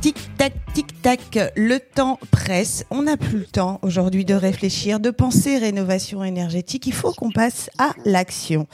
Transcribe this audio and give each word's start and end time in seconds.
Tic-tac, 0.00 0.52
tic-tac, 0.72 1.52
le 1.56 1.78
temps 1.78 2.18
presse. 2.30 2.84
On 2.90 3.02
n'a 3.02 3.16
plus 3.16 3.38
le 3.38 3.46
temps 3.46 3.80
aujourd'hui 3.82 4.24
de 4.24 4.34
réfléchir, 4.34 5.00
de 5.00 5.10
penser 5.10 5.58
rénovation 5.58 6.22
énergétique. 6.22 6.86
Il 6.86 6.92
faut 6.92 7.12
qu'on 7.12 7.32
passe 7.32 7.70
à 7.78 7.92
l'action. 8.04 8.66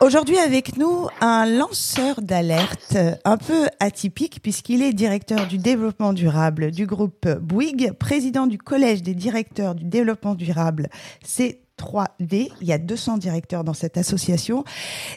Aujourd'hui 0.00 0.38
avec 0.38 0.76
nous, 0.76 1.08
un 1.22 1.46
lanceur 1.46 2.20
d'alerte 2.20 2.98
un 3.24 3.38
peu 3.38 3.66
atypique 3.80 4.40
puisqu'il 4.42 4.82
est 4.82 4.92
directeur 4.92 5.48
du 5.48 5.56
développement 5.56 6.12
durable 6.12 6.70
du 6.70 6.86
groupe 6.86 7.26
Bouygues, 7.26 7.92
président 7.92 8.46
du 8.46 8.58
collège 8.58 9.02
des 9.02 9.14
directeurs 9.14 9.74
du 9.74 9.84
développement 9.84 10.34
durable. 10.34 10.90
C'est 11.24 11.60
3D. 11.78 12.50
Il 12.60 12.66
y 12.66 12.72
a 12.72 12.78
200 12.78 13.18
directeurs 13.18 13.64
dans 13.64 13.74
cette 13.74 13.96
association. 13.98 14.64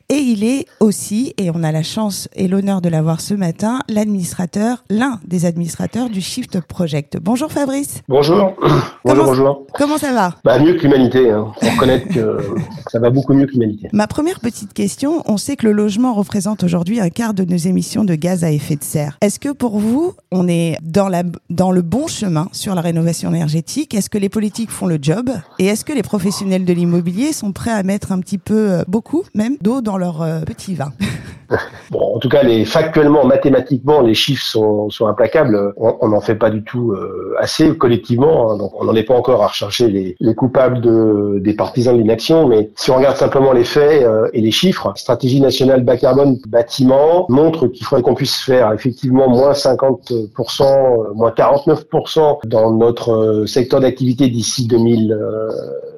Et 0.10 0.16
il 0.16 0.44
est 0.44 0.66
aussi, 0.80 1.34
et 1.38 1.50
on 1.52 1.64
a 1.64 1.72
la 1.72 1.84
chance 1.84 2.28
et 2.36 2.48
l'honneur 2.48 2.82
de 2.82 2.90
l'avoir 2.90 3.22
ce 3.22 3.34
matin, 3.34 3.80
l'administrateur, 3.88 4.84
l'un 4.90 5.20
des 5.26 5.46
administrateurs 5.46 6.10
du 6.10 6.22
Shift 6.22 6.60
Project. 6.62 7.18
Bonjour 7.22 7.52
Fabrice. 7.52 8.02
Bonjour. 8.08 8.54
bonjour, 9.06 9.26
bonjour. 9.26 9.68
Comment 9.76 9.98
ça 9.98 10.14
va 10.14 10.36
bah, 10.44 10.60
Mieux 10.60 10.74
que 10.74 10.84
l'humanité. 10.84 11.32
Hein. 11.32 11.48
Faut 11.62 11.70
reconnaître 11.70 12.08
que 12.10 12.56
ça 12.92 13.00
va 13.00 13.10
beaucoup 13.10 13.34
mieux 13.34 13.46
que 13.46 13.54
l'humanité. 13.54 13.90
Ma 13.94 14.08
première 14.08 14.40
petite 14.40 14.74
question, 14.74 15.24
on 15.26 15.38
sait 15.38 15.56
que 15.56 15.66
le 15.66 15.74
logement 15.74 16.14
représente 16.14 16.64
aujourd'hui 16.64 17.00
un 17.00 17.10
quart 17.10 17.34
de 17.34 17.44
nos 17.46 17.58
émissions 17.58 18.04
de 18.04 18.16
gaz 18.16 18.44
à 18.44 18.52
effet 18.52 18.76
de 18.76 18.84
serre. 18.84 19.18
Est-ce 19.22 19.40
que 19.40 19.50
pour 19.50 19.80
vous, 19.80 20.14
on 20.32 20.48
est 20.48 20.78
dans, 20.82 21.08
la, 21.08 21.24
dans 21.50 21.72
le 21.72 21.82
bon 21.82 22.08
chemin 22.08 22.50
sur 22.52 22.76
la 22.76 22.82
rénovation 22.82 23.30
énergétique? 23.34 23.94
Est-ce 23.94 24.10
que 24.10 24.18
les 24.18 24.30
politiques 24.30 24.72
font 24.72 24.88
le 24.88 25.00
job? 25.02 25.30
Et 25.60 25.66
est-ce 25.66 25.86
que 25.86 25.94
les 25.94 26.04
professionnels 26.04 26.49
de 26.58 26.74
l'immobilier 26.74 27.32
sont 27.32 27.52
prêts 27.52 27.72
à 27.72 27.84
mettre 27.84 28.12
un 28.12 28.20
petit 28.20 28.40
peu, 28.40 28.72
euh, 28.72 28.84
beaucoup 28.88 29.24
même, 29.36 29.58
d'eau 29.62 29.82
dans 29.82 29.98
leur 29.98 30.22
euh, 30.22 30.42
petit 30.42 30.74
vin. 30.74 30.92
En 31.92 32.20
tout 32.20 32.30
cas, 32.30 32.44
factuellement, 32.66 33.26
mathématiquement, 33.26 34.02
les 34.02 34.14
chiffres 34.14 34.46
sont, 34.46 35.08
implacables. 35.08 35.74
On 35.78 36.10
n'en 36.10 36.22
fait 36.22 36.36
pas 36.36 36.52
du 36.52 36.64
tout 36.64 36.92
euh, 36.92 37.34
assez 37.40 37.76
collectivement. 37.76 38.52
Hein. 38.52 38.58
donc, 38.58 38.80
on 38.80 38.84
n'en 38.84 38.94
est 38.94 39.04
pas 39.04 39.16
encore 39.16 39.42
à 39.42 39.48
rechercher 39.48 39.88
les, 39.88 40.16
les 40.20 40.36
coupables 40.36 40.80
de, 40.80 41.40
des 41.40 41.56
partisans 41.56 41.96
de 41.96 42.02
l'inaction. 42.02 42.48
Mais 42.48 42.70
si 42.76 42.92
on 42.92 42.98
regarde 42.98 43.18
simplement 43.18 43.52
les 43.52 43.64
faits 43.64 44.06
et 44.32 44.42
les 44.42 44.52
chiffres, 44.52 44.94
stratégie 44.96 45.42
nationale 45.42 45.84
bas 45.84 45.98
carbone 45.98 46.38
bâtiment 46.48 47.26
montre 47.30 47.66
qu'il 47.66 47.84
faudrait 47.84 48.04
qu'on 48.04 48.14
puisse 48.14 48.38
faire 48.38 48.72
effectivement 48.72 49.28
moins 49.28 49.54
50%, 49.54 51.16
moins 51.16 51.32
49% 51.32 52.48
dans 52.48 52.72
notre 52.72 53.46
secteur 53.48 53.80
d'activité 53.80 54.28
d'ici 54.28 54.68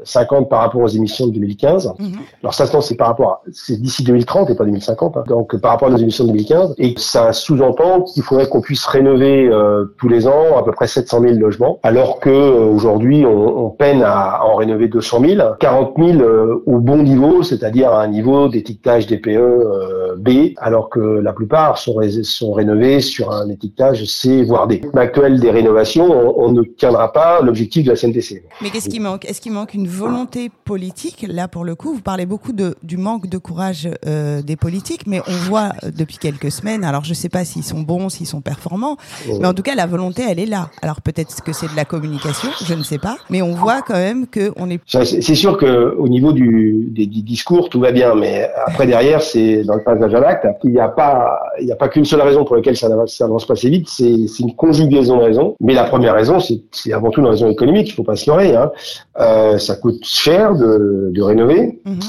2050 0.01 0.49
par 0.49 0.61
rapport 0.61 0.81
aux 0.81 0.87
émissions 0.87 1.27
de 1.27 1.33
2015. 1.33 1.93
Mhm. 1.99 2.11
Alors 2.43 2.53
ça, 2.53 2.65
c'est 2.81 2.95
par 2.95 3.07
rapport 3.07 3.29
à, 3.29 3.41
c'est 3.51 3.79
d'ici 3.79 4.03
2030 4.03 4.49
et 4.49 4.55
pas 4.55 4.65
2050. 4.65 5.17
Hein. 5.17 5.23
donc 5.27 5.55
par 5.57 5.71
rapport 5.71 5.87
à 5.87 5.91
nos 5.91 5.97
émissions 5.97 6.25
de 6.25 6.29
2015. 6.29 6.75
Et 6.77 6.93
ça 6.97 7.33
sous-entend 7.33 8.01
qu'il 8.01 8.23
faudrait 8.23 8.47
qu'on 8.47 8.61
puisse 8.61 8.85
rénover 8.85 9.47
euh, 9.47 9.85
tous 9.97 10.09
les 10.09 10.27
ans 10.27 10.57
à 10.57 10.63
peu 10.63 10.71
près 10.71 10.87
700 10.87 11.21
000 11.21 11.33
logements, 11.35 11.79
alors 11.83 12.19
que 12.19 12.29
euh, 12.29 12.65
aujourd'hui 12.65 13.25
on, 13.25 13.65
on, 13.65 13.69
peine 13.69 14.01
à, 14.03 14.43
en 14.43 14.55
rénover 14.55 14.87
200 14.87 15.21
000, 15.21 15.49
40 15.59 15.93
000 15.97 16.21
au 16.65 16.79
bon 16.79 17.03
niveau, 17.03 17.43
c'est-à-dire 17.43 17.91
à 17.91 18.03
un 18.03 18.07
niveau 18.07 18.47
d'étiquetage 18.47 19.07
DPE 19.07 19.27
euh, 19.27 20.15
B, 20.17 20.53
alors 20.57 20.89
que 20.89 20.99
la 20.99 21.33
plupart 21.33 21.77
sont, 21.77 21.99
sont 22.23 22.53
rénovés 22.53 23.01
sur 23.01 23.31
un 23.31 23.49
étiquetage 23.49 24.05
C 24.05 24.43
voire 24.43 24.67
D. 24.67 24.81
L'actuel 24.93 25.39
des 25.39 25.51
rénovations, 25.51 26.05
on, 26.05 26.47
on 26.47 26.51
ne 26.51 26.63
tiendra 26.63 27.11
pas 27.11 27.41
l'objectif 27.41 27.85
de 27.85 27.91
la 27.91 27.95
CNTC. 27.95 28.43
Mais 28.61 28.69
qu'est-ce 28.69 28.89
qui 28.89 28.99
manque? 28.99 29.25
Est-ce 29.25 29.41
qu'il 29.41 29.51
manque 29.51 29.73
une 29.73 29.87
volonté 29.91 30.49
politique. 30.65 31.25
Là, 31.27 31.47
pour 31.47 31.63
le 31.63 31.75
coup, 31.75 31.93
vous 31.93 32.01
parlez 32.01 32.25
beaucoup 32.25 32.53
de, 32.53 32.75
du 32.83 32.97
manque 32.97 33.27
de 33.27 33.37
courage 33.37 33.89
euh, 34.05 34.41
des 34.41 34.55
politiques, 34.55 35.07
mais 35.07 35.21
on 35.27 35.31
voit 35.31 35.71
euh, 35.83 35.91
depuis 35.95 36.17
quelques 36.17 36.51
semaines, 36.51 36.83
alors 36.83 37.03
je 37.03 37.09
ne 37.09 37.15
sais 37.15 37.29
pas 37.29 37.45
s'ils 37.45 37.63
sont 37.63 37.81
bons, 37.81 38.09
s'ils 38.09 38.27
sont 38.27 38.41
performants, 38.41 38.97
mais 39.27 39.45
en 39.45 39.53
tout 39.53 39.63
cas, 39.63 39.75
la 39.75 39.85
volonté, 39.85 40.23
elle 40.27 40.39
est 40.39 40.45
là. 40.45 40.69
Alors 40.81 41.01
peut-être 41.01 41.41
que 41.41 41.53
c'est 41.53 41.69
de 41.71 41.75
la 41.75 41.85
communication, 41.85 42.49
je 42.65 42.73
ne 42.73 42.83
sais 42.83 42.97
pas, 42.97 43.17
mais 43.29 43.41
on 43.41 43.51
voit 43.51 43.81
quand 43.81 43.95
même 43.95 44.25
qu'on 44.27 44.69
est... 44.69 44.79
C'est 44.87 45.35
sûr 45.35 45.57
qu'au 45.57 46.07
niveau 46.07 46.33
du, 46.33 46.87
des, 46.89 47.05
discours, 47.05 47.69
tout 47.69 47.79
va 47.79 47.91
bien, 47.91 48.15
mais 48.15 48.49
après, 48.65 48.87
derrière, 48.87 49.21
c'est 49.21 49.63
dans 49.63 49.75
le 49.75 49.83
passage 49.83 50.13
à 50.13 50.19
l'acte, 50.19 50.47
il 50.63 50.71
n'y 50.71 50.79
a 50.79 50.89
pas, 50.89 51.39
il 51.59 51.65
n'y 51.65 51.71
a 51.71 51.75
pas 51.75 51.89
qu'une 51.89 52.05
seule 52.05 52.21
raison 52.21 52.45
pour 52.45 52.55
laquelle 52.55 52.77
ça 52.77 52.89
n'avance 52.89 53.45
pas 53.45 53.53
assez 53.53 53.69
vite, 53.69 53.87
c'est 53.89 54.39
une 54.39 54.55
conjugaison 54.55 55.17
de 55.17 55.23
raisons. 55.23 55.55
Mais 55.59 55.73
la 55.73 55.83
première 55.83 56.15
raison, 56.15 56.39
c'est 56.39 56.93
avant 56.93 57.09
tout 57.09 57.21
une 57.21 57.27
raison 57.27 57.49
économique, 57.49 57.89
il 57.89 57.93
faut 57.93 58.03
pas 58.03 58.15
se 58.15 58.29
leurrer. 58.29 58.55
Hein. 58.55 58.71
Euh, 59.19 59.57
ça 59.57 59.75
coûte 59.81 60.03
cher 60.03 60.55
de, 60.55 61.11
de 61.11 61.21
rénover. 61.21 61.81
Mhm. 61.85 61.99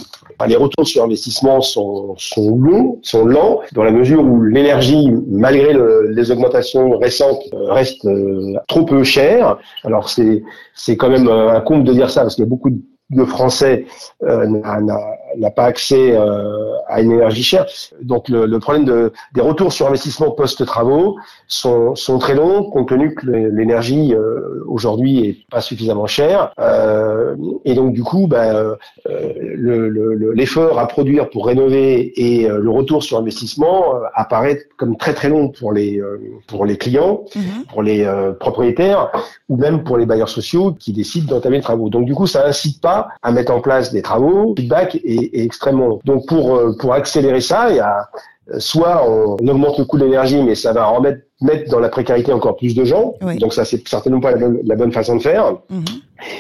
Les 0.48 0.56
retours 0.56 0.86
sur 0.86 1.04
investissement 1.04 1.60
sont, 1.60 2.14
sont 2.18 2.56
longs, 2.56 2.98
sont 3.02 3.24
lents, 3.24 3.60
dans 3.72 3.84
la 3.84 3.92
mesure 3.92 4.24
où 4.24 4.42
l'énergie, 4.42 5.08
malgré 5.28 5.72
les 6.08 6.30
augmentations 6.32 6.98
récentes, 6.98 7.42
euh, 7.54 7.72
reste 7.72 8.04
euh, 8.06 8.54
trop 8.66 8.84
peu 8.84 9.04
chère. 9.04 9.58
Alors 9.84 10.08
c'est 10.08 10.42
c'est 10.74 10.96
quand 10.96 11.10
même 11.10 11.28
un 11.28 11.60
compte 11.60 11.84
de 11.84 11.92
dire 11.92 12.10
ça 12.10 12.22
parce 12.22 12.34
qu'il 12.34 12.44
y 12.44 12.46
a 12.46 12.50
beaucoup 12.50 12.70
de 12.70 12.80
le 13.12 13.26
Français 13.26 13.86
euh, 14.22 14.46
n'a 14.46 15.50
pas 15.50 15.64
accès 15.64 16.12
euh, 16.12 16.72
à 16.88 17.00
une 17.00 17.12
énergie 17.12 17.42
chère. 17.42 17.66
Donc 18.02 18.28
le, 18.28 18.46
le 18.46 18.58
problème 18.58 18.84
de, 18.84 19.12
des 19.34 19.40
retours 19.40 19.72
sur 19.72 19.86
investissement 19.86 20.30
post-travaux 20.30 21.16
sont, 21.46 21.94
sont, 21.94 22.18
très 22.18 22.34
longs, 22.34 22.64
compte 22.64 22.88
tenu 22.88 23.14
que 23.14 23.26
l'énergie 23.26 24.14
euh, 24.14 24.64
aujourd'hui 24.66 25.26
est 25.26 25.36
pas 25.50 25.60
suffisamment 25.60 26.06
chère. 26.06 26.52
Et 27.64 27.74
donc 27.74 27.92
du 27.92 28.02
coup, 28.02 28.26
ben, 28.26 28.76
l'effort 29.06 30.78
à 30.78 30.86
produire 30.86 31.28
pour 31.30 31.46
rénover 31.46 32.12
et 32.20 32.48
le 32.48 32.70
retour 32.70 33.02
sur 33.02 33.18
investissement 33.18 33.94
apparaît 34.14 34.60
comme 34.76 34.96
très 34.96 35.14
très 35.14 35.28
long 35.28 35.48
pour 35.48 35.72
les, 35.72 36.00
pour 36.46 36.64
les 36.64 36.76
clients, 36.76 37.24
pour 37.70 37.82
les 37.82 38.08
propriétaires 38.40 39.10
ou 39.48 39.56
même 39.56 39.84
pour 39.84 39.98
les 39.98 40.06
bailleurs 40.06 40.28
sociaux 40.28 40.72
qui 40.78 40.92
décident 40.92 41.34
d'entamer 41.34 41.56
les 41.56 41.62
travaux. 41.62 41.88
Donc 41.88 42.04
du 42.04 42.14
coup, 42.14 42.26
ça 42.26 42.46
incite 42.46 42.80
pas 42.80 43.01
à 43.22 43.32
mettre 43.32 43.52
en 43.52 43.60
place 43.60 43.92
des 43.92 44.02
travaux. 44.02 44.54
Feedback 44.56 44.96
est, 44.96 45.30
extrêmement. 45.32 46.00
Donc 46.04 46.26
pour, 46.26 46.56
euh, 46.56 46.76
pour 46.78 46.94
accélérer 46.94 47.40
ça, 47.40 47.70
il 47.70 47.76
y 47.76 47.80
a 47.80 48.08
euh, 48.50 48.58
soit 48.58 49.08
on 49.08 49.36
augmente 49.48 49.78
le 49.78 49.84
coût 49.84 49.98
de 49.98 50.04
l'énergie, 50.04 50.42
mais 50.42 50.54
ça 50.54 50.72
va 50.72 50.86
remettre 50.86 51.20
mettre 51.42 51.70
dans 51.70 51.80
la 51.80 51.88
précarité 51.88 52.32
encore 52.32 52.56
plus 52.56 52.74
de 52.74 52.84
gens. 52.84 53.14
Donc 53.38 53.52
ça, 53.52 53.64
c'est 53.64 53.86
certainement 53.86 54.20
pas 54.20 54.32
la 54.32 54.38
bonne, 54.38 54.60
la 54.64 54.76
bonne 54.76 54.92
façon 54.92 55.16
de 55.16 55.22
faire. 55.22 55.54
Mm 55.68 55.82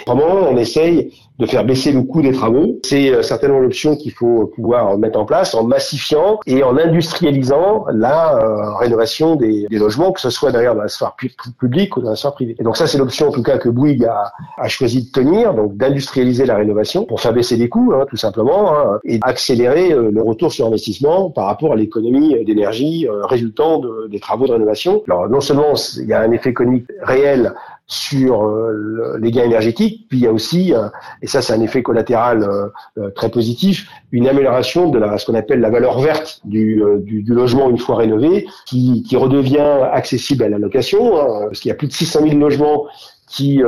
on 0.06 0.56
essaye 0.56 1.12
de 1.38 1.46
faire 1.46 1.64
baisser 1.64 1.92
le 1.92 2.02
coût 2.02 2.22
des 2.22 2.32
travaux. 2.32 2.78
C'est 2.84 3.10
euh, 3.10 3.22
certainement 3.22 3.58
l'option 3.58 3.96
qu'il 3.96 4.12
faut 4.12 4.52
pouvoir 4.54 4.96
mettre 4.98 5.18
en 5.18 5.24
place 5.24 5.54
en 5.54 5.64
massifiant 5.64 6.38
et 6.46 6.62
en 6.62 6.76
industrialisant 6.76 7.86
la 7.92 8.36
euh, 8.36 8.74
rénovation 8.76 9.34
des, 9.34 9.66
des, 9.68 9.78
logements, 9.78 10.12
que 10.12 10.20
ce 10.20 10.30
soit 10.30 10.52
derrière 10.52 10.74
dans 10.74 10.82
la 10.82 10.88
sphère 10.88 11.16
publique 11.58 11.96
ou 11.96 12.02
dans 12.02 12.10
la 12.10 12.16
sphère 12.16 12.34
privée. 12.34 12.54
Et 12.60 12.62
donc 12.62 12.76
ça, 12.76 12.86
c'est 12.86 12.98
l'option 12.98 13.28
en 13.28 13.32
tout 13.32 13.42
cas 13.42 13.58
que 13.58 13.68
Bouygues 13.68 14.04
a, 14.04 14.32
a 14.58 14.68
choisi 14.68 15.06
de 15.06 15.10
tenir, 15.10 15.54
donc 15.54 15.76
d'industrialiser 15.76 16.44
la 16.44 16.56
rénovation 16.56 17.04
pour 17.06 17.20
faire 17.20 17.32
baisser 17.32 17.56
les 17.56 17.68
coûts, 17.68 17.92
hein, 17.94 18.04
tout 18.08 18.16
simplement, 18.16 18.76
hein, 18.76 19.00
et 19.04 19.18
accélérer 19.22 19.92
euh, 19.92 20.10
le 20.12 20.22
retour 20.22 20.52
sur 20.52 20.66
investissement 20.66 21.30
par 21.30 21.46
rapport 21.46 21.72
à 21.72 21.76
l'économie 21.76 22.44
d'énergie 22.44 23.08
résultant 23.24 23.78
de, 23.78 24.08
des 24.08 24.20
travaux 24.20 24.46
de 24.46 24.52
rénovation. 24.52 24.91
Non 25.08 25.40
seulement 25.40 25.74
il 25.98 26.06
y 26.06 26.12
a 26.12 26.20
un 26.20 26.32
effet 26.32 26.50
économique 26.50 26.86
réel 27.02 27.54
sur 27.86 28.44
euh, 28.44 29.18
les 29.20 29.30
gains 29.30 29.44
énergétiques. 29.44 30.06
Puis 30.08 30.18
il 30.18 30.24
y 30.24 30.26
a 30.26 30.32
aussi, 30.32 30.72
euh, 30.74 30.88
et 31.20 31.26
ça 31.26 31.42
c'est 31.42 31.52
un 31.52 31.60
effet 31.60 31.82
collatéral 31.82 32.42
euh, 32.42 33.10
très 33.10 33.30
positif, 33.30 33.88
une 34.12 34.28
amélioration 34.28 34.88
de 34.88 35.00
ce 35.18 35.26
qu'on 35.26 35.34
appelle 35.34 35.60
la 35.60 35.70
valeur 35.70 36.00
verte 36.00 36.40
du, 36.44 36.82
logement 37.26 37.68
une 37.68 37.78
fois 37.78 37.96
rénové, 37.96 38.46
qui, 38.66 39.04
redevient 39.14 39.58
accessible 39.92 40.42
à 40.42 40.48
la 40.48 40.58
location, 40.58 41.20
hein, 41.20 41.46
parce 41.46 41.60
qu'il 41.60 41.68
y 41.68 41.72
a 41.72 41.74
plus 41.74 41.86
de 41.86 41.92
600 41.92 42.20
000 42.22 42.38
logements 42.38 42.86
qui, 43.28 43.62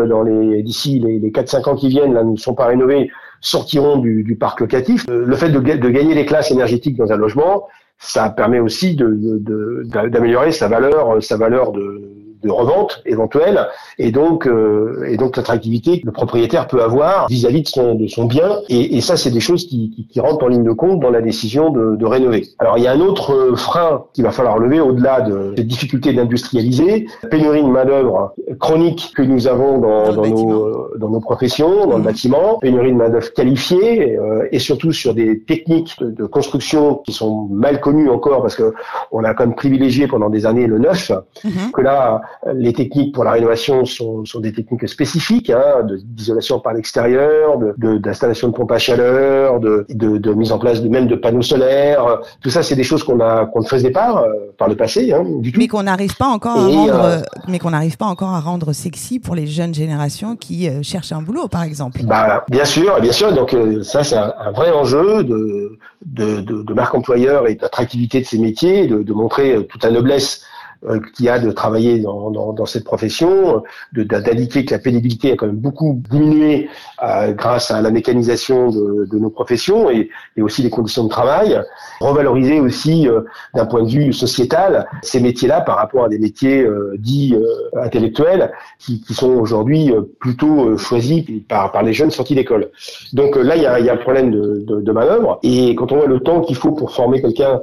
d'ici 0.62 0.98
les, 1.00 1.18
les 1.18 1.30
4-5 1.30 1.68
ans 1.68 1.76
qui 1.76 1.88
viennent, 1.88 2.14
ne 2.14 2.36
sont 2.36 2.54
pas 2.54 2.66
rénovés, 2.66 3.10
sortiront 3.44 3.98
du, 3.98 4.36
parc 4.40 4.60
locatif. 4.60 5.06
Le 5.08 5.36
fait 5.36 5.50
de, 5.50 5.60
gagner 5.60 6.14
les 6.14 6.24
classes 6.24 6.50
énergétiques 6.50 6.96
dans 6.96 7.12
un 7.12 7.16
logement, 7.16 7.68
ça 7.98 8.30
permet 8.30 8.60
aussi 8.60 8.96
d'améliorer 8.96 10.46
de, 10.46 10.50
de, 10.50 10.56
sa 10.56 10.68
valeur, 10.68 11.22
sa 11.22 11.36
valeur 11.36 11.72
de 11.72 12.14
de 12.44 12.50
revente 12.50 13.02
éventuelle 13.06 13.68
et 13.98 14.10
donc 14.12 14.46
euh, 14.46 15.04
et 15.08 15.16
donc 15.16 15.36
l'attractivité 15.36 16.00
que 16.00 16.06
le 16.06 16.12
propriétaire 16.12 16.66
peut 16.66 16.82
avoir 16.82 17.26
vis-à-vis 17.28 17.62
de 17.62 17.68
son 17.68 17.94
de 17.94 18.06
son 18.06 18.24
bien 18.24 18.60
et, 18.68 18.96
et 18.96 19.00
ça 19.00 19.16
c'est 19.16 19.30
des 19.30 19.40
choses 19.40 19.66
qui, 19.66 19.90
qui, 19.90 20.06
qui, 20.06 20.20
rentrent 20.20 20.44
en 20.44 20.48
ligne 20.48 20.64
de 20.64 20.72
compte 20.72 21.00
dans 21.00 21.10
la 21.10 21.20
décision 21.20 21.70
de, 21.70 21.96
de, 21.96 22.06
rénover. 22.06 22.48
Alors 22.58 22.78
il 22.78 22.84
y 22.84 22.86
a 22.86 22.92
un 22.92 23.00
autre 23.00 23.32
euh, 23.32 23.56
frein 23.56 24.04
qu'il 24.12 24.24
va 24.24 24.30
falloir 24.30 24.58
lever 24.58 24.80
au-delà 24.80 25.20
de 25.22 25.54
cette 25.56 25.66
difficulté 25.66 26.12
d'industrialiser, 26.12 27.06
pénurie 27.30 27.62
de 27.62 27.68
main 27.68 27.84
d'œuvre 27.84 28.34
chronique 28.60 29.12
que 29.16 29.22
nous 29.22 29.46
avons 29.48 29.78
dans, 29.78 30.12
dans, 30.12 30.26
nos 30.26 30.98
dans 30.98 31.08
nos 31.08 31.20
professions, 31.20 31.86
dans 31.86 31.96
le 31.96 32.02
mmh. 32.02 32.06
bâtiment, 32.06 32.58
pénurie 32.58 32.92
de 32.92 32.96
main 32.96 33.08
d'œuvre 33.08 33.32
qualifiée 33.32 34.16
euh, 34.18 34.48
et 34.52 34.58
surtout 34.58 34.92
sur 34.92 35.14
des 35.14 35.40
techniques 35.40 35.98
de, 36.00 36.10
de, 36.10 36.24
construction 36.26 36.96
qui 36.96 37.12
sont 37.12 37.48
mal 37.50 37.80
connues 37.80 38.10
encore 38.10 38.42
parce 38.42 38.56
que 38.56 38.74
on 39.12 39.24
a 39.24 39.34
quand 39.34 39.46
même 39.46 39.54
privilégié 39.54 40.06
pendant 40.06 40.30
des 40.30 40.46
années 40.46 40.66
le 40.66 40.78
neuf, 40.78 41.10
mmh. 41.44 41.70
que 41.72 41.80
là 41.80 42.22
les 42.54 42.72
techniques 42.72 43.14
pour 43.14 43.24
la 43.24 43.32
rénovation 43.32 43.84
sont, 43.84 44.24
sont 44.24 44.40
des 44.40 44.52
techniques 44.52 44.88
spécifiques, 44.88 45.50
hein, 45.50 45.86
d'isolation 46.04 46.60
par 46.60 46.74
l'extérieur, 46.74 47.58
d'installation 47.78 48.48
de, 48.48 48.52
de 48.52 48.56
pompes 48.56 48.72
à 48.72 48.78
chaleur, 48.78 49.60
de, 49.60 49.86
de, 49.88 50.18
de, 50.18 50.34
mise 50.34 50.52
en 50.52 50.58
place 50.58 50.82
de 50.82 50.88
même 50.88 51.06
de 51.06 51.16
panneaux 51.16 51.42
solaires. 51.42 52.20
Tout 52.42 52.50
ça, 52.50 52.62
c'est 52.62 52.76
des 52.76 52.84
choses 52.84 53.02
qu'on 53.02 53.18
qu'on 53.18 53.60
ne 53.60 53.66
faisait 53.66 53.90
pas 53.90 54.24
par 54.58 54.68
le 54.68 54.76
passé, 54.76 55.12
hein, 55.12 55.24
du 55.38 55.52
tout. 55.52 55.60
Mais 55.60 55.68
qu'on 55.68 55.84
n'arrive 55.84 56.16
pas 56.16 56.26
encore 56.26 56.58
à 56.58 56.66
rendre, 56.66 57.22
mais 57.48 57.58
qu'on 57.58 57.70
n'arrive 57.70 57.96
pas 57.96 58.06
encore 58.06 58.30
à 58.30 58.40
rendre 58.40 58.72
sexy 58.72 59.18
pour 59.18 59.34
les 59.34 59.46
jeunes 59.46 59.74
générations 59.74 60.36
qui 60.36 60.68
cherchent 60.82 61.12
un 61.12 61.22
boulot, 61.22 61.48
par 61.48 61.62
exemple. 61.62 62.00
Bah, 62.04 62.44
bien 62.50 62.64
sûr, 62.64 63.00
bien 63.00 63.12
sûr. 63.12 63.32
Donc 63.32 63.56
ça, 63.82 64.04
c'est 64.04 64.16
un, 64.16 64.34
un, 64.38 64.50
vrai 64.52 64.70
enjeu 64.72 65.24
de, 65.24 65.78
de, 66.04 66.40
de, 66.40 66.62
de 66.62 66.74
marque 66.74 66.94
employeur 66.94 67.48
et 67.48 67.54
d'attractivité 67.54 68.20
de 68.20 68.26
ces 68.26 68.38
métiers, 68.38 68.86
de, 68.86 69.02
de 69.02 69.12
montrer 69.12 69.66
toute 69.66 69.82
la 69.84 69.90
noblesse 69.90 70.42
euh, 70.86 71.00
qui 71.16 71.30
a 71.30 71.38
de 71.38 71.50
travailler 71.50 72.00
dans, 72.00 72.66
cette 72.66 72.84
profession, 72.84 73.62
d'indiquer 73.92 74.66
que 74.66 74.74
la 74.74 74.78
pénibilité 74.78 75.32
a 75.32 75.36
quand 75.36 75.46
même 75.46 75.56
beaucoup 75.56 76.02
diminué 76.10 76.68
euh, 77.02 77.32
grâce 77.32 77.70
à 77.70 77.80
la 77.80 77.90
mécanisation 77.90 78.70
de, 78.70 79.18
nos 79.18 79.30
professions 79.30 79.88
et, 79.90 80.10
aussi 80.42 80.62
les 80.62 80.68
conditions 80.68 81.04
de 81.04 81.08
travail. 81.08 81.58
Revaloriser 82.00 82.60
aussi 82.60 83.08
euh, 83.08 83.22
d'un 83.54 83.64
point 83.64 83.82
de 83.82 83.88
vue 83.88 84.12
sociétal 84.12 84.86
ces 85.02 85.20
métiers-là 85.20 85.62
par 85.62 85.76
rapport 85.76 86.04
à 86.04 86.08
des 86.10 86.18
métiers 86.18 86.66
dits 86.98 87.34
intellectuels 87.80 88.52
qui, 88.78 89.02
sont 89.14 89.30
aujourd'hui 89.30 89.92
plutôt 90.20 90.76
choisis 90.76 91.24
par, 91.48 91.82
les 91.82 91.92
jeunes 91.92 92.10
sortis 92.10 92.34
d'école. 92.34 92.70
Donc 93.12 93.36
là, 93.36 93.56
il 93.56 93.62
y 93.62 93.66
a, 93.66 93.80
y 93.80 93.88
a, 93.88 93.94
un 93.94 93.96
problème 93.96 94.30
de, 94.30 94.64
de, 94.66 94.80
de, 94.80 94.92
manœuvre 94.92 95.38
et 95.42 95.74
quand 95.74 95.92
on 95.92 95.96
voit 95.96 96.06
le 96.06 96.20
temps 96.20 96.40
qu'il 96.40 96.56
faut 96.56 96.72
pour 96.72 96.92
former 96.92 97.22
quelqu'un 97.22 97.60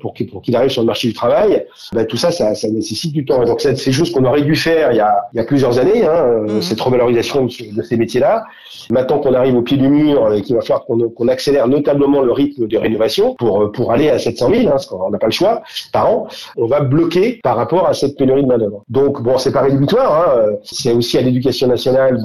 pour 0.00 0.14
qu'il 0.14 0.56
arrive 0.56 0.70
sur 0.70 0.82
le 0.82 0.86
marché 0.86 1.08
du 1.08 1.14
travail, 1.14 1.66
ben, 1.92 2.06
tout 2.06 2.16
ça, 2.16 2.30
ça 2.30 2.54
ça 2.62 2.68
nécessite 2.68 3.12
du 3.12 3.24
temps. 3.24 3.44
donc, 3.44 3.60
c'est 3.60 3.72
des 3.72 3.92
choses 3.92 4.12
qu'on 4.12 4.24
aurait 4.24 4.42
dû 4.42 4.54
faire 4.54 4.92
il 4.92 4.96
y 4.96 5.00
a, 5.00 5.24
il 5.32 5.38
y 5.38 5.40
a 5.40 5.44
plusieurs 5.44 5.78
années, 5.78 6.06
hein, 6.06 6.24
euh, 6.24 6.54
mhm. 6.54 6.62
cette 6.62 6.80
revalorisation 6.80 7.46
de, 7.46 7.82
ces 7.82 7.96
métiers-là. 7.96 8.44
Maintenant 8.90 9.18
qu'on 9.18 9.34
arrive 9.34 9.56
au 9.56 9.62
pied 9.62 9.76
du 9.76 9.88
mur 9.88 10.32
et 10.32 10.42
qu'il 10.42 10.54
va 10.56 10.62
falloir 10.62 10.84
qu'on 10.84 11.28
accélère 11.28 11.68
notablement 11.68 12.22
le 12.22 12.32
rythme 12.32 12.66
de 12.66 12.78
rénovation 12.78 13.34
pour, 13.34 13.62
euh, 13.62 13.72
pour 13.72 13.92
aller 13.92 14.08
à 14.10 14.18
700 14.18 14.50
000, 14.50 14.66
hein, 14.66 14.70
parce 14.70 14.86
qu'on 14.86 15.10
n'a 15.10 15.18
pas 15.18 15.26
le 15.26 15.32
choix, 15.32 15.62
par 15.92 16.10
an, 16.10 16.28
on 16.56 16.66
va 16.66 16.80
bloquer 16.80 17.40
par 17.42 17.56
rapport 17.56 17.88
à 17.88 17.94
cette 17.94 18.16
pénurie 18.16 18.42
de 18.42 18.48
main-d'œuvre. 18.48 18.82
Donc, 18.88 19.22
bon, 19.22 19.38
c'est 19.38 19.52
pas 19.52 19.62
rédhibitoire. 19.62 20.12
Hein, 20.28 20.56
c'est 20.62 20.92
aussi 20.92 21.18
à 21.18 21.22
l'éducation 21.22 21.66
nationale 21.66 22.18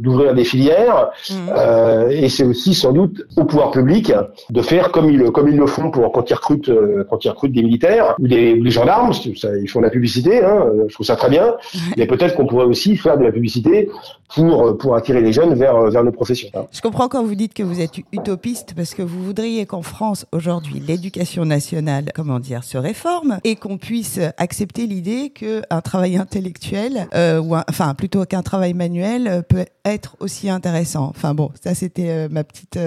d'ouvrir 0.00 0.34
des 0.34 0.44
filières 0.44 1.10
mhm. 1.30 1.36
euh, 1.56 2.08
et 2.10 2.28
c'est 2.28 2.44
aussi 2.44 2.74
sans 2.74 2.92
doute 2.92 3.22
au 3.36 3.44
pouvoir 3.44 3.70
public 3.70 4.12
de 4.50 4.62
faire 4.62 4.90
comme 4.92 5.10
ils, 5.10 5.30
comme 5.30 5.48
ils 5.48 5.56
le 5.56 5.66
font 5.66 5.90
pour 5.90 6.10
quand 6.12 6.28
ils 6.30 6.34
recrutent, 6.34 6.68
euh, 6.68 7.04
quand 7.08 7.24
ils 7.24 7.30
recrutent 7.30 7.52
des 7.52 7.62
militaires 7.62 8.14
ou 8.18 8.28
des, 8.28 8.54
des 8.54 8.70
gendarmes. 8.70 9.12
Ça, 9.12 9.48
font 9.70 9.80
de 9.80 9.84
la 9.84 9.90
publicité, 9.90 10.44
hein, 10.44 10.66
euh, 10.66 10.84
je 10.88 10.94
trouve 10.94 11.06
ça 11.06 11.16
très 11.16 11.30
bien, 11.30 11.54
mais 11.96 12.06
peut-être 12.06 12.36
qu'on 12.36 12.46
pourrait 12.46 12.64
aussi 12.64 12.96
faire 12.96 13.18
de 13.18 13.24
la 13.24 13.32
publicité 13.32 13.88
pour, 14.34 14.66
euh, 14.66 14.76
pour 14.76 14.94
attirer 14.94 15.20
les 15.20 15.32
jeunes 15.32 15.54
vers, 15.54 15.76
euh, 15.76 15.90
vers 15.90 16.04
nos 16.04 16.12
professions. 16.12 16.48
Hein. 16.54 16.66
Je 16.72 16.80
comprends 16.80 17.08
quand 17.08 17.24
vous 17.24 17.34
dites 17.34 17.54
que 17.54 17.62
vous 17.62 17.80
êtes 17.80 17.98
utopiste, 18.12 18.74
parce 18.74 18.94
que 18.94 19.02
vous 19.02 19.22
voudriez 19.22 19.66
qu'en 19.66 19.82
France, 19.82 20.26
aujourd'hui, 20.32 20.82
l'éducation 20.86 21.44
nationale, 21.44 22.06
comment 22.14 22.38
dire, 22.38 22.64
se 22.64 22.78
réforme 22.78 23.38
et 23.44 23.56
qu'on 23.56 23.78
puisse 23.78 24.20
accepter 24.36 24.86
l'idée 24.86 25.30
qu'un 25.30 25.80
travail 25.80 26.16
intellectuel, 26.16 27.08
ou 27.14 27.56
enfin 27.68 27.94
plutôt 27.94 28.24
qu'un 28.24 28.42
travail 28.42 28.74
manuel, 28.74 29.42
peut 29.48 29.64
être 29.84 30.16
aussi 30.20 30.48
intéressant. 30.48 31.08
Enfin 31.10 31.34
bon, 31.34 31.50
ça 31.62 31.74
c'était 31.74 32.28
ma 32.28 32.44
petite 32.44 32.78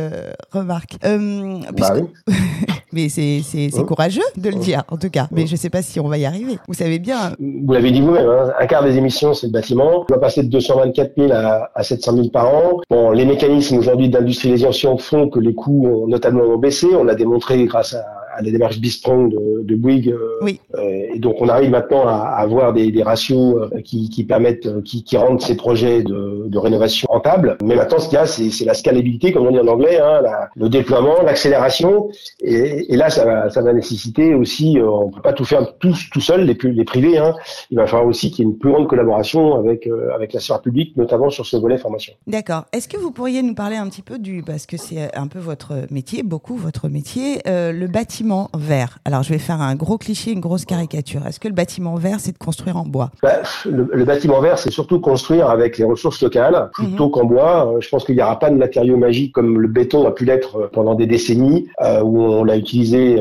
remarque. 0.51 0.97
Bah 1.01 1.93
oui. 1.95 2.33
mais 2.93 3.09
c'est 3.09 3.41
oh. 3.73 3.83
courageux 3.83 4.21
de 4.37 4.49
le 4.49 4.55
oh. 4.55 4.59
dire, 4.59 4.83
en 4.87 4.97
tout 4.97 5.09
cas. 5.09 5.27
Mais 5.31 5.43
oh. 5.43 5.47
je 5.47 5.53
ne 5.53 5.57
sais 5.57 5.69
pas 5.69 5.81
si 5.81 5.99
on 5.99 6.07
va 6.07 6.17
y 6.17 6.25
arriver. 6.25 6.57
Vous 6.73 6.79
savez 6.79 6.97
bien. 6.97 7.35
Vous 7.39 7.71
l'avez 7.71 7.91
dit 7.91 8.01
vous-même, 8.01 8.27
hein, 8.27 8.51
un 8.59 8.65
quart 8.65 8.83
des 8.83 8.97
émissions, 8.97 9.35
c'est 9.35 9.45
le 9.45 9.51
bâtiment. 9.51 10.07
On 10.09 10.13
va 10.15 10.17
passer 10.19 10.41
de 10.41 10.49
224 10.49 11.11
000 11.15 11.31
à, 11.31 11.69
à 11.75 11.83
700 11.83 12.15
000 12.15 12.29
par 12.29 12.47
an. 12.47 12.81
Bon, 12.89 13.11
les 13.11 13.25
mécanismes 13.25 13.77
aujourd'hui 13.77 14.09
d'industrialisation 14.09 14.97
font 14.97 15.29
que 15.29 15.39
les 15.39 15.53
coûts 15.53 15.87
ont 15.87 16.07
notamment 16.07 16.57
baissé. 16.57 16.87
On 16.95 17.03
l'a 17.03 17.13
démontré 17.13 17.63
grâce 17.65 17.93
à 17.93 18.03
à 18.35 18.41
la 18.41 18.51
démarche 18.51 18.79
Bistrong 18.79 19.31
de, 19.31 19.63
de 19.63 19.75
Bouygues. 19.75 20.09
Euh, 20.09 20.37
oui. 20.41 20.59
Euh, 20.75 21.13
et 21.13 21.19
donc 21.19 21.35
on 21.39 21.49
arrive 21.49 21.69
maintenant 21.69 22.07
à, 22.07 22.35
avoir 22.37 22.73
des, 22.73 22.91
des 22.91 23.03
ratios 23.03 23.55
euh, 23.55 23.81
qui, 23.81 24.09
qui 24.09 24.23
permettent, 24.23 24.83
qui, 24.83 25.03
qui, 25.03 25.17
rendent 25.17 25.41
ces 25.41 25.55
projets 25.55 26.03
de, 26.03 26.45
de 26.47 26.57
rénovation 26.57 27.07
rentables. 27.09 27.57
Mais 27.63 27.75
maintenant 27.75 27.99
ce 27.99 28.09
qu'il 28.09 28.17
y 28.17 28.21
a, 28.21 28.25
c'est 28.25 28.65
la 28.65 28.73
scalabilité, 28.73 29.31
comme 29.31 29.47
on 29.47 29.51
dit 29.51 29.59
en 29.59 29.67
anglais, 29.67 29.99
hein, 29.99 30.21
la, 30.21 30.49
le 30.55 30.69
déploiement, 30.69 31.21
l'accélération. 31.23 32.09
Et, 32.41 32.93
et, 32.93 32.97
là, 32.97 33.09
ça 33.09 33.25
va, 33.25 33.49
ça 33.49 33.61
va 33.61 33.73
nécessiter 33.73 34.33
aussi, 34.33 34.77
on 34.81 35.09
peut 35.09 35.21
pas 35.21 35.33
tout 35.33 35.45
faire 35.45 35.77
tous 35.77 36.09
tout 36.11 36.21
seul, 36.21 36.45
les, 36.45 36.57
les 36.63 36.85
privés. 36.85 37.17
Hein. 37.17 37.33
Il 37.69 37.77
va 37.77 37.85
falloir 37.85 38.07
aussi 38.07 38.31
qu'il 38.31 38.45
y 38.45 38.47
ait 38.47 38.51
une 38.51 38.57
plus 38.57 38.71
grande 38.71 38.87
collaboration 38.87 39.55
avec 39.55 39.89
avec 40.15 40.33
la 40.33 40.39
sphère 40.39 40.61
publique, 40.61 40.95
notamment 40.97 41.29
sur 41.29 41.45
ce 41.45 41.57
volet 41.57 41.77
formation. 41.77 42.13
D'accord. 42.27 42.65
Est-ce 42.71 42.87
que 42.87 42.97
vous 42.97 43.11
pourriez 43.11 43.41
nous 43.43 43.53
parler 43.53 43.75
un 43.75 43.87
petit 43.89 44.01
peu 44.01 44.17
du, 44.17 44.43
parce 44.43 44.65
que 44.65 44.77
c'est 44.77 45.15
un 45.15 45.27
peu 45.27 45.39
votre 45.39 45.73
métier, 45.91 46.23
beaucoup 46.23 46.55
votre 46.55 46.89
métier, 46.89 47.41
le 47.45 47.87
bâtiment 47.87 48.22
vert. 48.55 48.99
Alors, 49.05 49.23
je 49.23 49.29
vais 49.29 49.39
faire 49.39 49.61
un 49.61 49.75
gros 49.75 49.97
cliché, 49.97 50.31
une 50.31 50.39
grosse 50.39 50.65
caricature. 50.65 51.25
Est-ce 51.27 51.39
que 51.39 51.47
le 51.47 51.53
bâtiment 51.53 51.95
vert, 51.95 52.19
c'est 52.19 52.31
de 52.31 52.37
construire 52.37 52.77
en 52.77 52.83
bois? 52.83 53.11
Bah, 53.21 53.41
le, 53.65 54.03
bâtiment 54.05 54.39
vert, 54.39 54.57
c'est 54.57 54.71
surtout 54.71 54.99
construire 54.99 55.49
avec 55.49 55.77
les 55.77 55.83
ressources 55.83 56.21
locales 56.21 56.69
plutôt 56.73 57.05
mhm. 57.05 57.11
qu'en 57.11 57.25
bois. 57.25 57.67
Euh, 57.67 57.81
je 57.81 57.89
pense 57.89 58.05
qu'il 58.05 58.15
n'y 58.15 58.21
aura 58.21 58.39
pas 58.39 58.49
de 58.49 58.55
matériau 58.55 58.97
magique 58.97 59.33
comme 59.33 59.59
le 59.59 59.67
béton 59.67 60.07
a 60.07 60.11
pu 60.11 60.25
l'être 60.25 60.57
euh, 60.57 60.69
pendant 60.71 60.95
des 60.95 61.05
décennies, 61.05 61.67
euh, 61.81 62.01
où 62.01 62.21
on 62.21 62.43
l'a 62.43 62.57
utilisé 62.57 63.17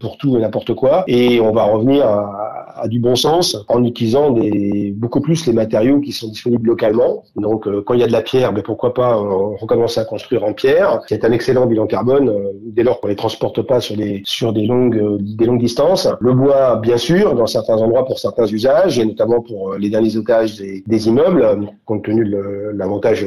pour 0.00 0.16
tout 0.18 0.36
et 0.36 0.40
n'importe 0.40 0.74
quoi. 0.74 1.04
Et 1.06 1.40
on 1.40 1.52
va 1.52 1.64
revenir 1.64 2.06
à, 2.06 2.88
du 2.88 3.00
bon 3.00 3.16
sens 3.16 3.56
en 3.68 3.82
utilisant 3.84 4.30
des, 4.30 4.92
beaucoup 4.96 5.20
plus 5.20 5.46
les 5.46 5.52
matériaux 5.52 6.00
qui 6.00 6.12
sont 6.12 6.28
disponibles 6.28 6.68
localement. 6.68 7.24
Donc, 7.36 7.68
quand 7.84 7.94
il 7.94 8.00
y 8.00 8.02
a 8.02 8.06
de 8.06 8.12
la 8.12 8.22
pierre, 8.22 8.52
mais 8.52 8.56
ben, 8.56 8.64
pourquoi 8.64 8.94
pas 8.94 9.14
recommencer 9.14 10.00
à 10.00 10.04
construire 10.04 10.44
en 10.44 10.52
pierre. 10.52 11.00
C'est 11.08 11.24
un 11.24 11.32
excellent 11.32 11.66
bilan 11.66 11.86
carbone 11.86 12.32
dès 12.64 12.82
lors 12.82 13.00
qu'on 13.00 13.08
les 13.08 13.16
transporte 13.16 13.62
pas 13.62 13.80
sur 13.80 13.96
sur 14.24 14.45
des 14.52 14.66
longues, 14.66 14.96
euh, 14.96 15.18
des 15.20 15.44
longues 15.44 15.60
distances. 15.60 16.08
Le 16.20 16.32
bois, 16.32 16.76
bien 16.76 16.96
sûr, 16.96 17.34
dans 17.34 17.46
certains 17.46 17.76
endroits 17.76 18.04
pour 18.04 18.18
certains 18.18 18.46
usages, 18.46 18.98
et 18.98 19.04
notamment 19.04 19.40
pour 19.40 19.72
euh, 19.72 19.78
les 19.78 19.90
derniers 19.90 20.16
étages 20.16 20.56
des, 20.56 20.82
des 20.86 21.08
immeubles, 21.08 21.42
euh, 21.42 21.56
compte 21.84 22.04
tenu 22.04 22.24
de 22.24 22.72
l'avantage, 22.74 23.26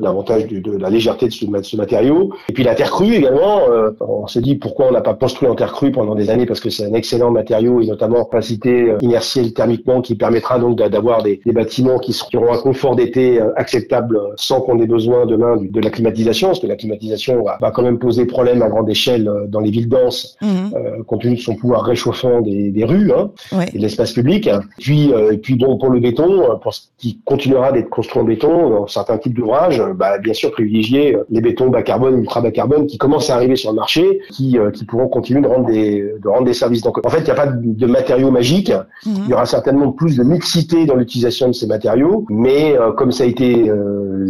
l'avantage 0.00 0.46
de, 0.46 0.60
de, 0.60 0.76
la 0.76 0.90
légèreté 0.90 1.26
de 1.26 1.32
ce, 1.32 1.44
de 1.44 1.62
ce, 1.62 1.76
matériau. 1.76 2.32
Et 2.48 2.52
puis 2.52 2.64
la 2.64 2.74
terre 2.74 2.90
crue 2.90 3.14
également. 3.14 3.60
on 4.00 4.26
se 4.26 4.38
dit 4.38 4.56
pourquoi 4.56 4.86
on 4.88 4.92
n'a 4.92 5.00
pas 5.00 5.14
construit 5.14 5.48
en 5.48 5.54
terre 5.54 5.72
crue 5.72 5.90
pendant 5.90 6.14
des 6.14 6.30
années, 6.30 6.46
parce 6.46 6.60
que 6.60 6.70
c'est 6.70 6.86
un 6.86 6.94
excellent 6.94 7.30
matériau 7.30 7.80
et 7.80 7.86
notamment 7.86 8.24
capacité 8.24 8.94
inertielle 9.00 9.52
thermiquement 9.52 10.00
qui 10.00 10.14
permettra 10.14 10.58
donc 10.58 10.76
d'avoir 10.76 11.22
des, 11.22 11.40
des, 11.44 11.52
bâtiments 11.52 11.98
qui, 11.98 12.12
qui 12.12 12.36
auront 12.36 12.52
un 12.52 12.58
confort 12.58 12.96
d'été 12.96 13.40
acceptable 13.56 14.18
sans 14.36 14.60
qu'on 14.60 14.80
ait 14.80 14.86
besoin 14.86 15.26
demain 15.26 15.56
de, 15.56 15.80
la 15.80 15.90
climatisation, 15.90 16.48
parce 16.48 16.60
que 16.60 16.66
la 16.66 16.76
climatisation 16.76 17.42
va, 17.42 17.58
va 17.60 17.70
quand 17.70 17.82
même 17.82 17.98
poser 17.98 18.26
problème 18.26 18.62
à 18.62 18.68
grande 18.68 18.88
échelle 18.88 19.30
dans 19.48 19.60
les 19.60 19.70
villes 19.70 19.88
denses. 19.88 20.36
Mmh. 20.40 20.46
Mhm. 20.56 20.72
Euh, 20.74 21.02
compte 21.04 21.22
tenu 21.22 21.36
de 21.36 21.40
son 21.40 21.54
pouvoir 21.54 21.82
réchauffant 21.82 22.40
des, 22.40 22.70
des 22.70 22.84
rues 22.84 23.12
hein, 23.12 23.30
et 23.72 23.78
de 23.78 23.82
l'espace 23.82 24.12
public. 24.12 24.48
Puis, 24.78 25.12
euh, 25.12 25.32
et 25.32 25.38
puis 25.38 25.56
donc 25.56 25.80
pour 25.80 25.90
le 25.90 26.00
béton, 26.00 26.50
euh, 26.50 26.54
pour 26.56 26.74
ce 26.74 26.82
qui 26.98 27.20
continuera 27.24 27.72
d'être 27.72 27.90
construit 27.90 28.22
en 28.22 28.24
béton 28.24 28.70
dans 28.70 28.86
certains 28.86 29.18
types 29.18 29.34
d'ouvrages, 29.34 29.82
bah, 29.94 30.18
bien 30.18 30.32
sûr 30.32 30.50
privilégier 30.50 31.16
les 31.30 31.40
bétons 31.40 31.68
bas 31.68 31.82
carbone, 31.82 32.18
ultra 32.18 32.40
bas 32.40 32.50
carbone 32.50 32.86
qui 32.86 32.98
commencent 32.98 33.30
à 33.30 33.34
arriver 33.34 33.56
sur 33.56 33.70
le 33.70 33.76
marché, 33.76 34.20
qui, 34.30 34.58
qui 34.74 34.84
pourront 34.84 35.08
continuer 35.08 35.42
de 35.42 35.48
rendre 35.48 35.66
des, 35.66 36.14
de 36.22 36.28
rendre 36.28 36.44
des 36.44 36.54
services. 36.54 36.82
Donc 36.82 37.04
en 37.04 37.10
fait, 37.10 37.20
il 37.20 37.24
n'y 37.24 37.30
a 37.30 37.34
pas 37.34 37.46
de, 37.46 37.60
de 37.62 37.86
matériaux 37.86 38.30
magiques. 38.30 38.72
Mhm. 39.04 39.14
Il 39.24 39.30
y 39.30 39.34
aura 39.34 39.46
certainement 39.46 39.92
plus 39.92 40.16
de 40.16 40.22
mixité 40.22 40.86
dans 40.86 40.96
l'utilisation 40.96 41.48
de 41.48 41.52
ces 41.52 41.66
matériaux, 41.66 42.24
mais 42.30 42.74
comme 42.96 43.12
ça 43.12 43.24
a 43.24 43.26
été, 43.26 43.70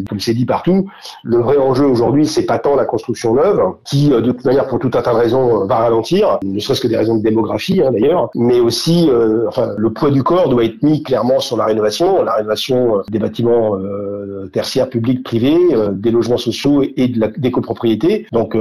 comme 0.09 0.21
c'est 0.21 0.35
dit 0.35 0.47
partout, 0.47 0.89
le 1.23 1.39
vrai 1.39 1.57
enjeu 1.57 1.87
aujourd'hui, 1.87 2.27
c'est 2.27 2.47
pas 2.47 2.59
tant 2.59 2.77
la 2.77 2.85
construction 2.85 3.35
neuve, 3.35 3.61
qui 3.85 4.09
de 4.09 4.21
toute 4.21 4.45
manière 4.45 4.67
pour 4.67 4.79
tout 4.79 4.91
un 4.95 5.03
tas 5.03 5.13
de 5.13 5.19
raisons 5.19 5.67
va 5.67 5.77
ralentir 5.77 6.16
ne 6.43 6.59
serait-ce 6.59 6.81
que 6.81 6.89
des 6.89 6.97
raisons 6.97 7.17
de 7.17 7.23
démographie 7.23 7.83
hein, 7.83 7.91
d'ailleurs, 7.91 8.31
mais 8.35 8.61
aussi 8.61 9.09
euh, 9.11 9.47
enfin, 9.49 9.75
le 9.77 9.91
poids 9.91 10.11
du 10.11 10.23
corps 10.23 10.49
doit 10.49 10.65
être 10.65 10.83
mis 10.83 11.03
clairement 11.03 11.41
sur 11.41 11.57
la 11.57 11.65
rénovation, 11.65 12.23
la 12.23 12.35
rénovation 12.35 12.99
euh, 12.99 13.03
des 13.11 13.19
bâtiments 13.19 13.77
euh, 13.77 14.49
tertiaires, 14.53 14.89
publics, 14.89 15.23
privés, 15.25 15.59
des 15.93 16.11
logements 16.11 16.37
sociaux 16.37 16.83
et 16.83 17.09
de 17.09 17.21
la, 17.21 17.29
des 17.29 17.51
copropriétés. 17.51 18.27
Donc 18.33 18.57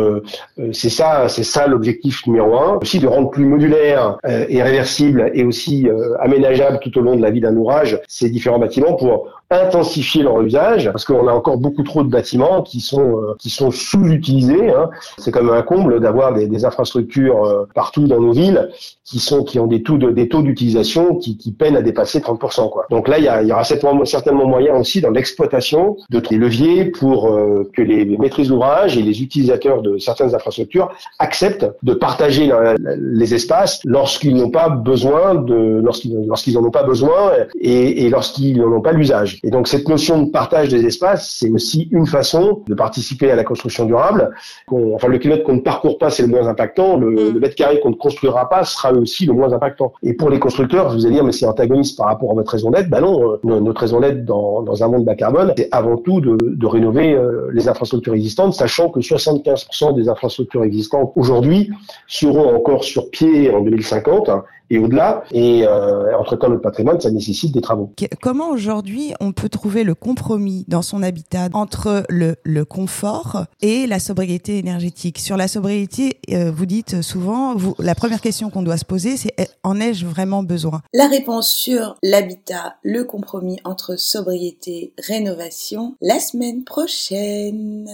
c'est 0.72 0.90
ça, 0.90 1.28
c'est 1.30 1.44
ça 1.44 1.68
l'objectif 1.68 2.26
numéro 2.26 2.58
un. 2.58 2.80
Aussi 2.82 3.00
de 3.00 3.08
rendre 3.08 3.30
plus 3.30 3.46
modulaire 3.46 4.18
et 4.26 4.64
réversible 4.64 5.32
et 5.34 5.44
aussi 5.44 5.88
aménageable 6.20 6.80
tout 6.82 6.98
au 6.98 7.02
long 7.02 7.16
de 7.16 7.22
la 7.22 7.30
vie 7.30 7.42
d'un 7.42 7.56
ouvrage 7.56 8.00
ces 8.08 8.30
différents 8.30 8.60
bâtiments 8.60 8.94
pour 8.94 9.28
intensifier 9.50 10.24
leur 10.24 10.42
usage 10.42 10.92
parce 10.92 11.06
qu'on 11.06 11.28
a 11.28 11.32
encore 11.32 11.58
beaucoup 11.58 11.84
trop 11.84 12.04
de 12.04 12.10
bâtiments 12.10 12.64
qui 12.64 12.82
sont 12.82 13.36
qui 13.40 13.50
sont 13.50 13.72
sous-utilisés. 13.72 14.72
Hein. 14.72 14.90
C'est 15.18 15.32
comme 15.32 15.50
un 15.50 15.62
comble 15.62 16.00
d'avoir 16.00 16.34
des, 16.34 16.48
des, 16.48 16.66
infrastructures 16.66 17.68
partout 17.76 18.08
dans 18.08 18.20
nos 18.20 18.32
villes 18.32 18.70
qui 19.04 19.20
sont 19.20 19.44
qui 19.44 19.60
ont 19.60 19.68
des 19.68 19.84
taux 19.84 19.98
de, 19.98 20.10
des 20.10 20.28
taux 20.28 20.42
d'utilisation 20.42 21.16
qui, 21.16 21.38
qui 21.38 21.52
peinent 21.52 21.78
à 21.78 21.82
dépasser 21.82 22.20
30%. 22.20 22.72
Quoi. 22.72 22.88
Donc 22.90 23.08
là, 23.08 23.20
il 23.20 23.26
y, 23.26 23.28
a, 23.28 23.44
il 23.44 23.50
y 23.50 23.52
aura 23.52 23.64
certainement, 23.64 24.48
moyen 24.48 24.76
aussi 24.76 25.02
dans 25.02 25.12
l'exploitation 25.12 25.98
de 26.10 26.20
des 26.20 26.38
leviers 26.38 26.86
pour 26.86 27.32
que 27.74 27.82
les 27.82 28.18
maîtrises 28.18 28.48
d'ouvrage 28.48 28.98
et 28.98 29.02
les 29.02 29.22
utilisateurs 29.22 29.82
de 29.82 29.98
certaines 29.98 30.34
infrastructures 30.34 30.90
acceptent 31.20 31.68
de 31.84 31.94
partager 31.94 32.52
les 32.98 33.34
espaces 33.34 33.80
lorsqu'ils 33.86 34.36
n'ont 34.36 34.50
pas 34.50 34.70
besoin 34.70 35.36
de 35.36 35.82
lorsqu'ils 35.84 36.26
lorsqu'ils 36.26 36.58
en 36.58 36.64
ont 36.64 36.72
pas 36.72 36.84
besoin 36.84 37.32
et, 37.60 38.06
et 38.06 38.10
lorsqu'ils 38.10 38.58
n'en 38.58 38.72
ont 38.72 38.82
pas 38.82 38.92
l'usage. 38.92 39.35
Et 39.44 39.50
donc 39.50 39.68
cette 39.68 39.88
notion 39.88 40.24
de 40.24 40.32
partage 40.32 40.70
des 40.70 40.86
espaces, 40.86 41.36
c'est 41.40 41.50
aussi 41.50 41.88
une 41.92 42.06
façon 42.06 42.62
de 42.68 42.74
participer 42.74 43.32
à 43.32 43.36
la 43.36 43.44
construction 43.44 43.86
durable. 43.86 44.32
Enfin, 44.68 45.08
le 45.08 45.18
kilomètre 45.18 45.44
qu'on 45.44 45.56
ne 45.56 45.62
parcourt 45.62 45.98
pas, 45.98 46.10
c'est 46.10 46.24
le 46.24 46.30
moins 46.30 46.48
impactant. 46.48 46.98
Le, 46.98 47.12
mm. 47.12 47.34
le 47.34 47.40
mètre 47.40 47.56
carré 47.56 47.80
qu'on 47.80 47.92
ne 47.92 47.96
construira 47.96 48.50
pas 48.50 48.64
sera 48.64 48.92
aussi 48.94 49.26
le 49.26 49.34
moins 49.34 49.54
impactant. 49.54 49.94
Et 50.04 50.14
pour 50.14 50.30
les 50.30 50.40
constructeurs, 50.40 50.94
vous 50.94 51.06
allez 51.06 51.16
dire, 51.16 51.24
mais 51.24 51.32
c'est 51.32 51.46
antagoniste 51.46 51.98
par 51.98 52.08
rapport 52.08 52.32
à 52.32 52.34
votre 52.34 52.52
raison 52.52 52.72
d'être. 52.72 52.90
Ben 52.90 53.02
non, 53.02 53.38
euh, 53.44 53.60
notre 53.60 53.82
raison 53.82 54.00
d'être 54.00 54.26
dans, 54.26 54.62
dans 54.62 54.84
un 54.84 54.88
monde 54.88 55.06
bas 55.06 55.16
carbone, 55.16 55.54
c'est 55.58 55.70
avant 55.72 55.98
tout 55.98 56.22
de, 56.22 56.38
de 56.42 56.66
rénover 56.66 57.14
euh, 57.14 57.50
les 57.54 57.68
infrastructures 57.68 58.14
existantes, 58.14 58.54
sachant 58.54 58.90
que 58.90 59.00
75% 59.00 59.96
des 59.96 60.10
infrastructures 60.10 60.64
existantes 60.64 61.12
aujourd'hui 61.16 61.72
seront 62.08 62.56
encore 62.56 62.84
sur 62.84 63.10
pied 63.10 63.52
en 63.52 63.62
2050 63.62 64.30
et 64.70 64.80
au-delà. 64.80 65.24
Et 65.32 65.66
euh, 65.66 66.18
entretenir 66.18 66.50
le 66.50 66.62
patrimoine, 66.62 67.00
ça 67.00 67.12
nécessite 67.12 67.54
des 67.54 67.62
travaux. 67.62 67.92
Comment 68.22 68.50
aujourd'hui 68.50 69.14
on 69.26 69.32
peut 69.32 69.50
trouver 69.50 69.84
le 69.84 69.96
compromis 69.96 70.66
dans 70.68 70.84
son 70.84 71.02
habitat 71.02 71.50
entre 71.54 72.06
le, 72.10 72.36
le 72.44 72.64
confort 72.64 73.46
et 73.62 73.88
la 73.88 74.00
sobriété 74.00 74.60
énergétique 74.60 75.18
Sur 75.18 75.36
la 75.36 75.48
sobriété, 75.48 76.20
euh, 76.32 76.52
vous 76.52 76.68
dites 76.68 77.02
souvent, 77.02 77.56
la 77.80 77.96
première 77.96 78.22
question 78.22 78.52
qu'on 78.52 78.62
doit 78.62 78.78
se 78.78 78.86
poser, 78.86 79.18
c'est 79.18 79.34
en 79.64 79.80
ai-je 79.80 80.06
vraiment 80.06 80.44
besoin? 80.44 80.84
La 80.94 81.08
réponse 81.08 81.50
sur 81.50 81.98
l'habitat, 82.04 82.76
le 82.84 83.04
compromis 83.04 83.58
entre 83.64 83.96
sobriété, 83.96 84.94
rénovation, 85.00 85.96
la 86.02 86.20
semaine 86.20 86.64
prochaine. 86.64 87.90